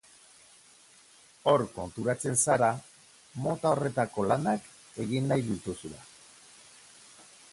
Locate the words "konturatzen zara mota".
1.75-3.75